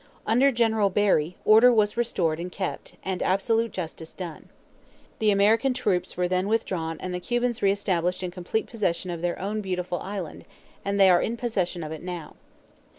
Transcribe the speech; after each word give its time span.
Under 0.25 0.51
General 0.51 0.89
Barry, 0.89 1.37
order 1.45 1.71
was 1.71 1.95
restored 1.95 2.39
and 2.39 2.51
kept, 2.51 2.95
and 3.05 3.21
absolute 3.21 3.71
justice 3.71 4.11
done. 4.13 4.49
The 5.19 5.29
American 5.29 5.75
troops 5.75 6.17
were 6.17 6.27
then 6.27 6.47
withdrawn 6.47 6.97
and 6.99 7.13
the 7.13 7.19
Cubans 7.19 7.61
reestablished 7.61 8.23
in 8.23 8.31
complete 8.31 8.65
possession 8.65 9.11
of 9.11 9.21
their 9.21 9.37
own 9.39 9.61
beautiful 9.61 9.99
island, 9.99 10.45
and 10.83 10.99
they 10.99 11.11
are 11.11 11.21
in 11.21 11.37
possession 11.37 11.83
of 11.83 11.91
it 11.91 12.01
now. 12.01 12.33